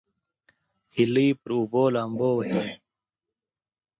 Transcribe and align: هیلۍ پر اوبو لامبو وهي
هیلۍ 0.95 1.29
پر 1.41 1.49
اوبو 1.57 1.83
لامبو 1.93 2.29
وهي 2.37 2.61